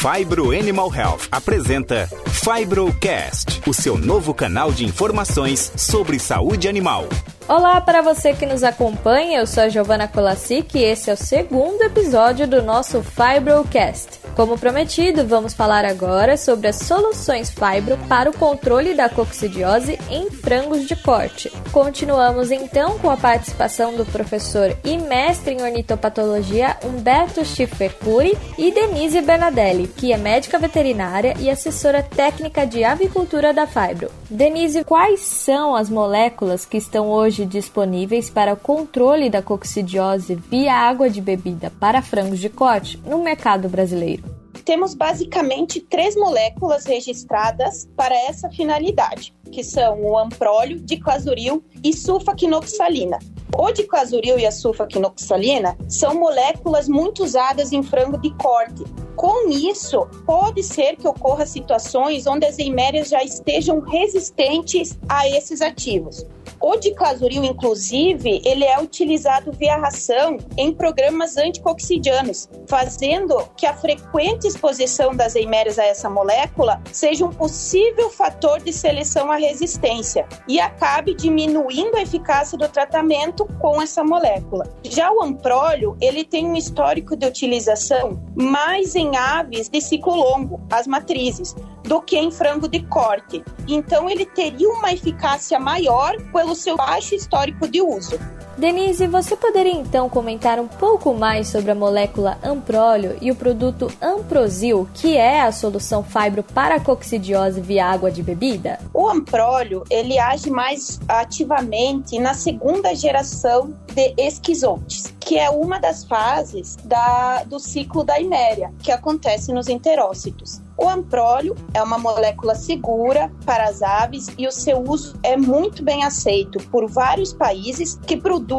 [0.00, 7.04] Fibro Animal Health apresenta Fibrocast, o seu novo canal de informações sobre saúde animal.
[7.46, 11.18] Olá para você que nos acompanha, eu sou a Giovana Kolasic e esse é o
[11.18, 14.20] segundo episódio do nosso Fibrocast.
[14.40, 20.30] Como prometido, vamos falar agora sobre as soluções Fibro para o controle da coccidiose em
[20.30, 21.52] frangos de corte.
[21.70, 29.20] Continuamos então com a participação do professor e mestre em ornitopatologia Humberto Schiffercuri e Denise
[29.20, 34.10] Bernadelli, que é médica veterinária e assessora técnica de avicultura da Fibro.
[34.30, 40.72] Denise, quais são as moléculas que estão hoje disponíveis para o controle da coccidiose via
[40.72, 44.29] água de bebida para frangos de corte no mercado brasileiro?
[44.70, 53.18] Temos basicamente três moléculas registradas para essa finalidade, que são o amprólio, diclazuril e sulfaquinoxalina.
[53.58, 58.84] O diclazuril e a sulfaquinoxalina são moléculas muito usadas em frango de corte.
[59.16, 65.60] Com isso, pode ser que ocorra situações onde as eimérias já estejam resistentes a esses
[65.60, 66.24] ativos.
[66.62, 74.46] O diclazuril, inclusive, ele é utilizado via ração em programas anticoxidianos, fazendo que a frequente
[74.46, 80.60] exposição das eimérias a essa molécula seja um possível fator de seleção à resistência e
[80.60, 84.70] acabe diminuindo a eficácia do tratamento com essa molécula.
[84.84, 90.60] Já o amprólio, ele tem um histórico de utilização mais em aves de ciclo longo,
[90.70, 91.54] as matrizes,
[91.90, 93.42] do que em frango de corte.
[93.66, 98.16] Então ele teria uma eficácia maior pelo seu baixo histórico de uso.
[98.58, 103.90] Denise, você poderia então comentar um pouco mais sobre a molécula amprólio e o produto
[104.02, 108.78] Amprosil, que é a solução fibro para a coccidiose via água de bebida?
[108.92, 116.04] O amprólio, ele age mais ativamente na segunda geração de esquizontes, que é uma das
[116.04, 120.60] fases da, do ciclo da iméria, que acontece nos enterócitos.
[120.76, 125.82] O amprólio é uma molécula segura para as aves e o seu uso é muito
[125.82, 128.49] bem aceito por vários países que produzem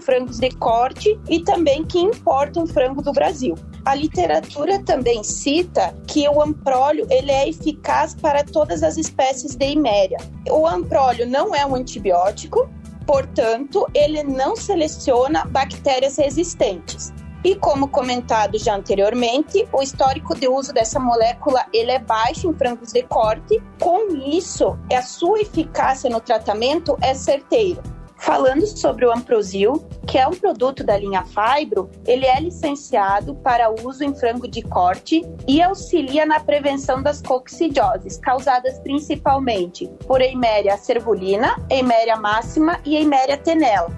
[0.00, 3.54] frangos de corte e também que importam frango do Brasil.
[3.84, 9.70] A literatura também cita que o amprólio ele é eficaz para todas as espécies de
[9.70, 10.18] iméria.
[10.50, 12.70] O amprólio não é um antibiótico,
[13.06, 17.12] portanto, ele não seleciona bactérias resistentes.
[17.44, 22.54] E como comentado já anteriormente, o histórico de uso dessa molécula ele é baixo em
[22.54, 23.60] frangos de corte.
[23.80, 27.82] Com isso, a sua eficácia no tratamento é certeira.
[28.22, 33.68] Falando sobre o Amprosil, que é um produto da linha Fibro, ele é licenciado para
[33.68, 40.76] uso em frango de corte e auxilia na prevenção das coccidioses, causadas principalmente por Eiméria
[40.76, 43.90] cervulina, Eiméria máxima e Eiméria tenela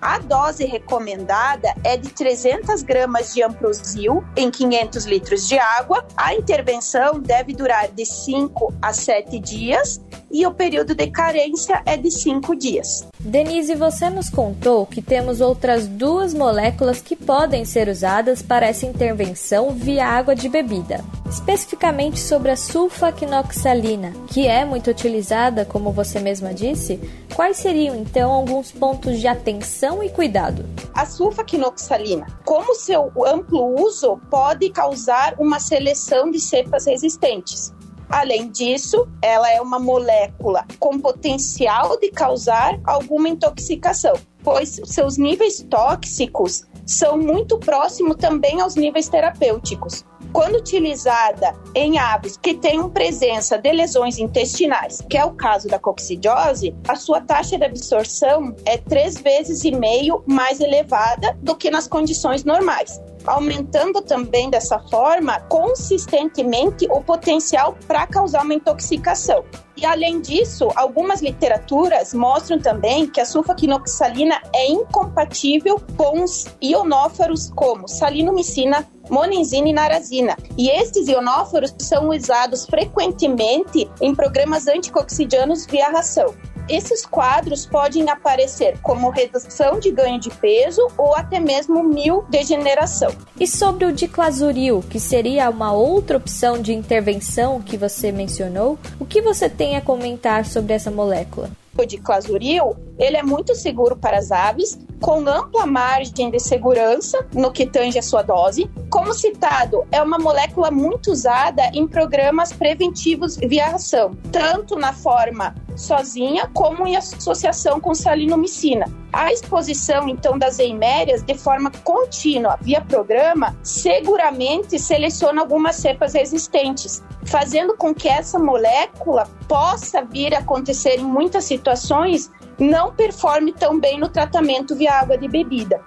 [0.00, 6.06] a dose recomendada é de 300 gramas de amprosil em 500 litros de água.
[6.16, 11.96] A intervenção deve durar de 5 a 7 dias e o período de carência é
[11.96, 13.06] de 5 dias.
[13.18, 18.86] Denise, você nos contou que temos outras duas moléculas que podem ser usadas para essa
[18.86, 21.04] intervenção via água de bebida.
[21.28, 26.98] Especificamente sobre a sulfaquinoxalina, que é muito utilizada, como você mesma disse,
[27.34, 30.64] quais seriam então alguns pontos de atenção e cuidado?
[30.94, 37.72] A sulfaquinoxalina, como seu amplo uso pode causar uma seleção de cepas resistentes.
[38.10, 45.64] Além disso, ela é uma molécula com potencial de causar alguma intoxicação, pois seus níveis
[45.70, 50.04] tóxicos são muito próximos também aos níveis terapêuticos.
[50.32, 55.78] Quando utilizada em aves que tenham presença de lesões intestinais, que é o caso da
[55.78, 61.70] coccidiose, a sua taxa de absorção é três vezes e meio mais elevada do que
[61.70, 69.44] nas condições normais aumentando também dessa forma consistentemente o potencial para causar uma intoxicação.
[69.76, 77.50] E além disso, algumas literaturas mostram também que a sulfaquinoxalina é incompatível com os ionóforos
[77.54, 80.36] como salinomicina, monenzina e narazina.
[80.58, 86.34] E estes ionóforos são usados frequentemente em programas anticoxidianos via ração
[86.68, 93.12] esses quadros podem aparecer como redução de ganho de peso ou até mesmo mil degeneração.
[93.38, 99.04] E sobre o diclazuril, que seria uma outra opção de intervenção que você mencionou, o
[99.04, 101.50] que você tem a comentar sobre essa molécula?
[101.78, 107.50] O diclazuril, ele é muito seguro para as aves, com ampla margem de segurança no
[107.50, 108.70] que tange a sua dose.
[108.90, 115.54] Como citado, é uma molécula muito usada em programas preventivos via ação, tanto na forma
[115.74, 118.84] sozinha como em associação com salinomicina.
[119.12, 127.02] A exposição, então, das eimérias de forma contínua, via programa, seguramente seleciona algumas cepas resistentes,
[127.24, 133.80] fazendo com que essa molécula possa vir a acontecer em muitas situações não performe tão
[133.80, 135.82] bem no tratamento via água de bebida.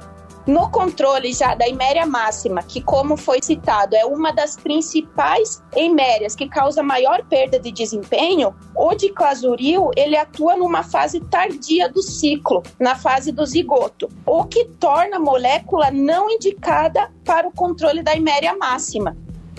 [0.46, 6.36] No controle já da iméria máxima, que como foi citado, é uma das principais emérias
[6.36, 12.62] que causa maior perda de desempenho, o diclazuril, ele atua numa fase tardia do ciclo,
[12.78, 18.14] na fase do zigoto, o que torna a molécula não indicada para o controle da
[18.14, 19.16] iméria máxima.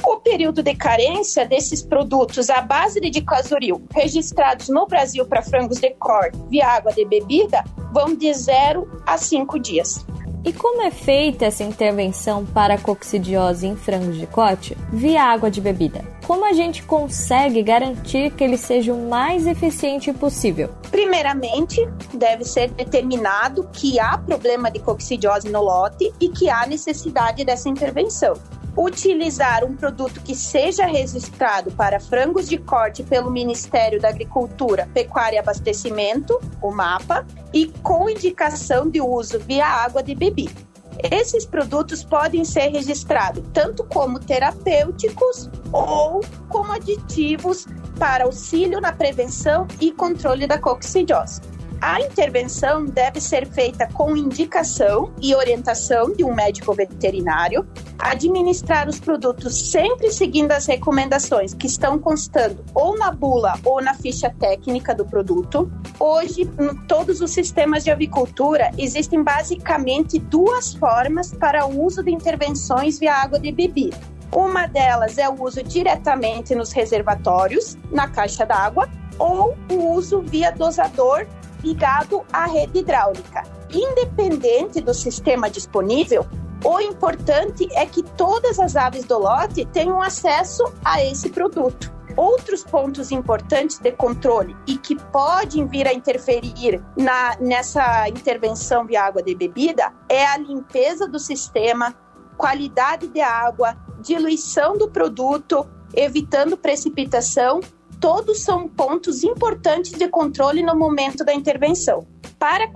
[0.07, 5.81] O período de carência desses produtos à base de diclazuril registrados no Brasil para frangos
[5.81, 10.05] de corte via água de bebida vão de 0 a 5 dias.
[10.45, 15.51] E como é feita essa intervenção para a coccidiose em frangos de corte via água
[15.51, 16.05] de bebida?
[16.27, 20.69] Como a gente consegue garantir que ele seja o mais eficiente possível?
[20.91, 27.43] Primeiramente, deve ser determinado que há problema de coccidiose no lote e que há necessidade
[27.43, 28.35] dessa intervenção
[28.77, 35.37] utilizar um produto que seja registrado para frangos de corte pelo Ministério da Agricultura, Pecuária
[35.37, 40.65] e Abastecimento, o MAPA, e com indicação de uso via água de bebida.
[41.11, 47.67] Esses produtos podem ser registrados tanto como terapêuticos ou como aditivos
[47.99, 51.41] para auxílio na prevenção e controle da coccidiose.
[51.81, 57.67] A intervenção deve ser feita com indicação e orientação de um médico veterinário,
[58.05, 63.95] administrar os produtos sempre seguindo as recomendações que estão constando ou na bula ou na
[63.95, 65.73] ficha técnica do produto.
[65.99, 72.13] Hoje, em todos os sistemas de avicultura, existem basicamente duas formas para o uso de
[72.13, 73.97] intervenções via água de bebida.
[74.31, 80.51] Uma delas é o uso diretamente nos reservatórios, na caixa d'água, ou o uso via
[80.51, 81.27] dosador
[81.63, 83.45] ligado à rede hidráulica.
[83.73, 86.27] Independente do sistema disponível,
[86.65, 91.93] o importante é que todas as aves do lote tenham acesso a esse produto.
[92.17, 99.03] Outros pontos importantes de controle e que podem vir a interferir na, nessa intervenção via
[99.03, 101.95] água de bebida é a limpeza do sistema,
[102.37, 107.61] qualidade de água, diluição do produto, evitando precipitação
[108.01, 112.07] todos são pontos importantes de controle no momento da intervenção.
[112.39, 112.69] Para a